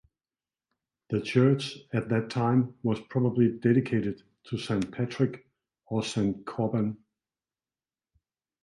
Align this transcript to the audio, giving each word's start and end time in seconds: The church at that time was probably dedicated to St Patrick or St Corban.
The 1.11 1.21
church 1.21 1.77
at 1.93 2.09
that 2.09 2.31
time 2.31 2.73
was 2.81 2.99
probably 2.99 3.49
dedicated 3.59 4.23
to 4.45 4.57
St 4.57 4.91
Patrick 4.91 5.45
or 5.85 6.01
St 6.03 6.43
Corban. 6.43 6.97